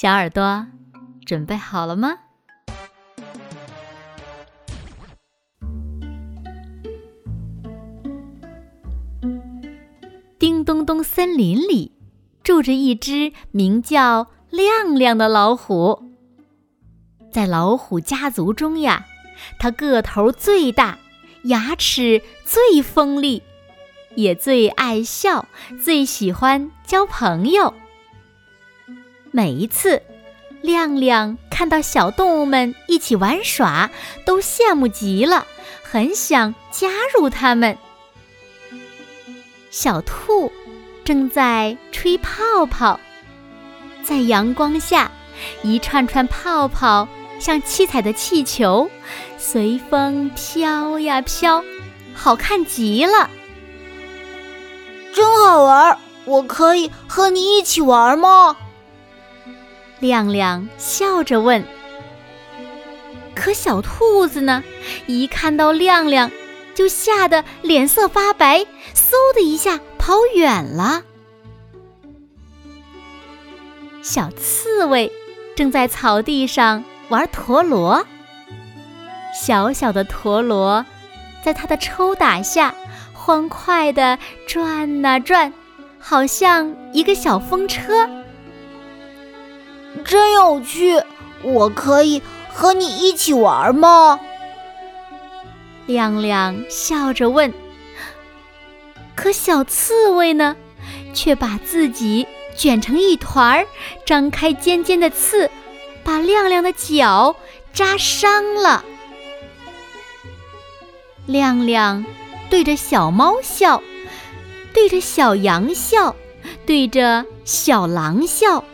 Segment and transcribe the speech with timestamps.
[0.00, 0.66] 小耳朵。
[1.26, 2.20] 准备好了吗？
[10.38, 11.92] 叮咚咚，森林里
[12.42, 16.02] 住着一只名叫亮亮的老虎。
[17.30, 19.04] 在老虎家族中呀，
[19.58, 20.98] 它个头最大，
[21.42, 23.42] 牙齿最锋利，
[24.14, 25.46] 也最爱笑，
[25.78, 27.74] 最喜欢交朋友。
[29.30, 30.02] 每一次。
[30.62, 33.90] 亮亮看到小动物们一起玩耍，
[34.26, 35.46] 都羡慕极了，
[35.82, 37.78] 很想加入他们。
[39.70, 40.52] 小兔
[41.02, 43.00] 正在吹泡泡，
[44.04, 45.10] 在阳光下，
[45.62, 47.08] 一串串泡泡
[47.38, 48.90] 像七彩的气球，
[49.38, 51.64] 随风飘呀飘，
[52.12, 53.30] 好看极了。
[55.14, 58.58] 真好玩，我可以和你一起玩吗？
[60.00, 61.64] 亮亮笑着问
[63.36, 64.64] ：“可小兔子呢？
[65.06, 66.30] 一看到亮亮，
[66.74, 71.02] 就吓得脸色发白，嗖的一下跑远了。”
[74.02, 75.12] 小刺猬
[75.54, 78.06] 正在草地上玩陀螺，
[79.34, 80.86] 小小的陀螺
[81.44, 82.74] 在它的抽打下
[83.12, 85.52] 欢快地转啊转，
[85.98, 88.08] 好像一个小风车。
[90.10, 91.00] 真有趣，
[91.40, 92.20] 我可以
[92.52, 94.18] 和你一起玩吗？
[95.86, 97.54] 亮亮笑着问。
[99.14, 100.56] 可小刺猬呢，
[101.14, 102.26] 却把自己
[102.56, 103.66] 卷成一团儿，
[104.04, 105.48] 张开尖尖的刺，
[106.02, 107.36] 把亮亮的脚
[107.72, 108.84] 扎伤了。
[111.24, 112.04] 亮亮
[112.50, 113.80] 对着小猫笑，
[114.74, 116.16] 对着小羊笑，
[116.66, 118.64] 对着小狼笑。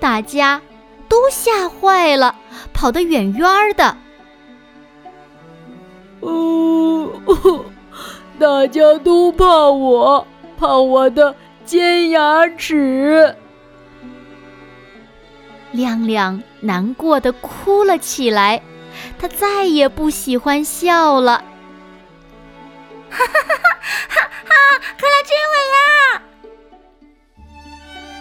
[0.00, 0.62] 大家
[1.10, 2.36] 都吓坏了，
[2.72, 3.96] 跑得远远的。
[6.20, 7.10] 哦，
[8.38, 10.24] 大家都怕我，
[10.56, 11.34] 怕我的
[11.64, 13.34] 尖牙齿。
[15.72, 18.62] 亮亮难过的哭了起来，
[19.18, 21.42] 他再也不喜欢笑了。
[23.10, 23.56] 哈哈哈
[24.08, 24.54] 哈哈！
[25.00, 26.22] 快来追我呀！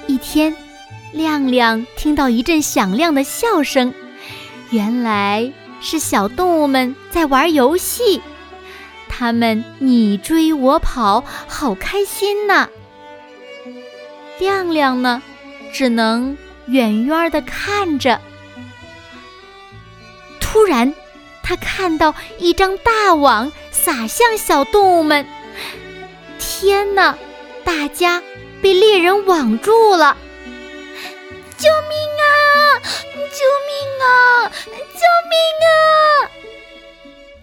[0.08, 0.56] 一天。
[1.12, 3.94] 亮亮听到一阵响亮的笑声，
[4.70, 8.22] 原来是小动物们在玩游戏。
[9.08, 12.70] 它们你追我跑，好开心呐！
[14.40, 15.22] 亮亮呢，
[15.74, 16.38] 只能
[16.68, 18.22] 远远的看着。
[20.40, 20.94] 突然，
[21.44, 25.26] 他看到一张大网撒向小动物们。
[26.38, 27.18] 天哪！
[27.66, 28.22] 大家
[28.62, 30.16] 被猎人网住了。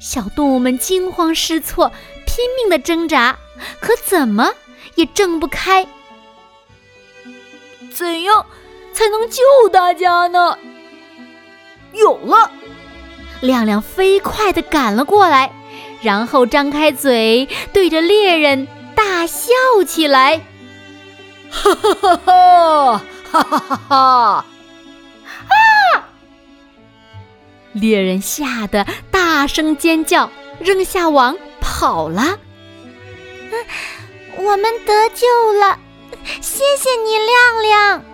[0.06, 1.90] 小动物们惊慌失措，
[2.26, 3.36] 拼命的挣扎，
[3.80, 4.52] 可怎么
[4.94, 5.84] 也挣不开。
[7.92, 8.46] 怎样
[8.92, 10.56] 才能救大家呢？
[11.92, 12.52] 有了！
[13.40, 15.50] 亮亮飞快的赶了过来，
[16.02, 19.50] 然后张开嘴，对着猎人大笑
[19.84, 20.40] 起来。
[21.50, 23.02] 哈哈哈哈！
[23.32, 23.96] 哈哈哈哈！
[25.48, 26.04] 啊！
[27.72, 28.86] 猎人吓得
[29.36, 30.30] 大声尖叫，
[30.60, 32.38] 扔下网跑了。
[34.38, 35.26] 我们得救
[35.60, 35.78] 了，
[36.40, 38.04] 谢谢你，亮亮。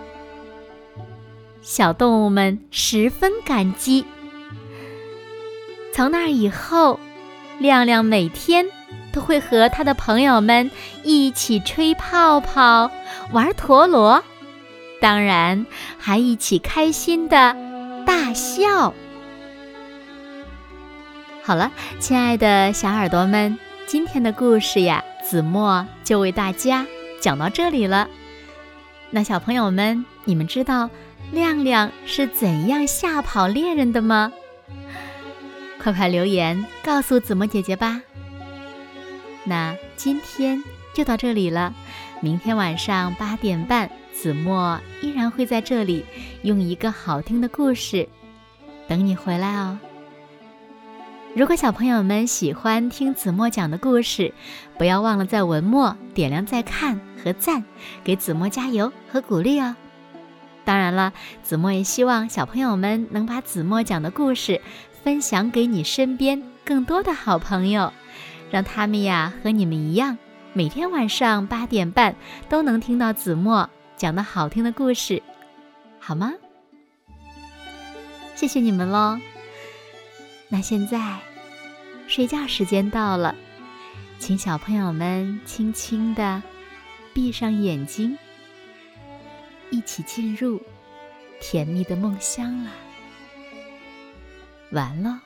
[1.61, 4.03] 小动物们十分感激。
[5.93, 6.99] 从那以后，
[7.57, 8.67] 亮亮每天
[9.13, 10.69] 都会和他的朋友们
[11.03, 12.91] 一起吹泡泡、
[13.31, 14.21] 玩陀螺。
[14.99, 15.65] 当然，
[15.97, 17.55] 还一起开心的
[18.05, 18.93] 大笑。
[21.45, 21.69] 好了，
[21.99, 26.87] 亲爱的小耳朵们，今天的故事呀，子墨就为大家
[27.19, 28.07] 讲到这里了。
[29.09, 30.89] 那小朋友们，你们知道
[31.33, 34.31] 亮亮是怎样吓跑猎人的吗？
[35.81, 38.01] 快快留言告诉子墨姐姐吧。
[39.43, 40.63] 那今天
[40.93, 41.73] 就到这里了，
[42.21, 43.89] 明天晚上八点半。
[44.13, 46.05] 子墨依然会在这里
[46.43, 48.07] 用一个好听的故事
[48.87, 49.77] 等你回来哦。
[51.35, 54.31] 如果小朋友们喜欢听子墨讲的故事，
[54.77, 57.63] 不要忘了在文末点亮再看和赞，
[58.03, 59.75] 给子墨加油和鼓励哦。
[60.63, 64.61] 当然了，子墨也希望小朋友们能把子墨讲的故事
[65.03, 67.91] 分享给你身边更多的好朋友，
[68.51, 70.19] 让他们呀和你们一样，
[70.53, 72.15] 每天晚上八点半
[72.47, 75.23] 都能听到子墨讲的好听的故事，
[75.99, 76.31] 好吗？
[78.35, 79.17] 谢谢你们喽。
[80.53, 81.17] 那现在，
[82.07, 83.35] 睡觉时间到了，
[84.19, 86.43] 请小朋友们轻轻地
[87.11, 88.15] 闭上眼睛，
[89.71, 90.61] 一起进入
[91.41, 92.69] 甜蜜的梦乡了。
[94.69, 95.19] 完了。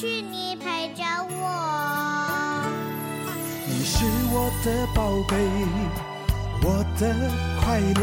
[0.00, 2.64] 是你陪着我，
[3.66, 4.02] 你是
[4.32, 5.36] 我的宝贝，
[6.62, 7.14] 我的
[7.60, 8.00] 快乐。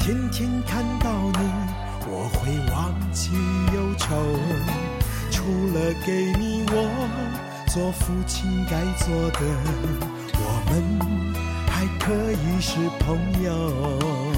[0.00, 1.40] 天天看到你，
[2.08, 3.32] 我会忘记
[3.74, 4.16] 忧愁。
[5.30, 6.74] 除了给你我
[7.68, 9.40] 做父亲该做的，
[10.38, 10.40] 我
[10.70, 10.72] 们
[11.68, 14.31] 还可以是朋友。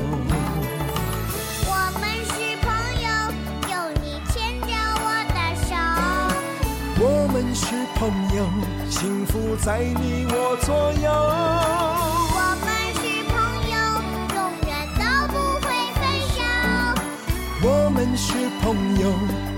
[7.35, 7.67] 们是
[7.97, 8.47] 朋友，
[8.89, 10.73] 幸福在你我左
[11.03, 11.11] 右。
[12.31, 12.65] 我们
[12.95, 13.35] 是朋
[13.73, 13.75] 友，
[14.37, 14.39] 永
[14.69, 15.03] 远都
[15.33, 15.35] 不
[15.67, 15.67] 会
[15.99, 16.01] 分
[16.31, 16.39] 手。
[17.61, 18.25] 我们是
[18.63, 18.65] 朋
[19.01, 19.11] 友，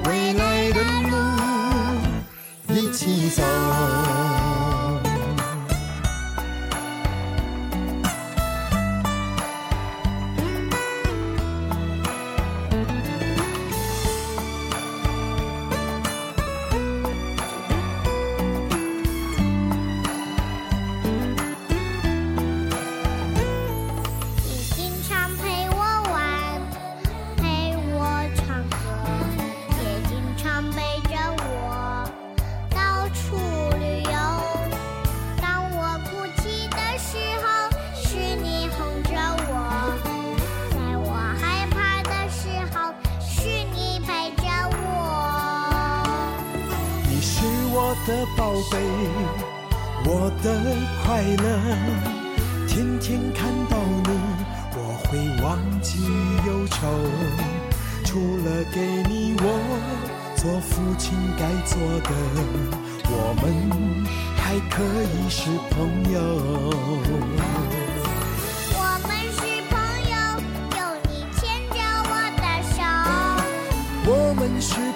[0.07, 0.81] 未来的
[1.11, 1.13] 路
[2.73, 3.43] 一起走。
[47.89, 48.77] 我的宝贝，
[50.07, 50.45] 我的
[51.05, 51.47] 快乐，
[52.67, 54.11] 天天看到你，
[54.75, 56.03] 我会忘记
[56.49, 56.77] 忧愁。
[58.05, 59.45] 除了给你我
[60.35, 62.11] 做父亲该做的，
[63.09, 63.45] 我们
[64.37, 67.76] 还可以是朋友。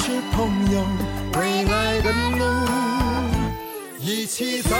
[0.00, 0.86] 是朋友，
[1.34, 2.44] 未来的路
[3.98, 4.76] 一起走。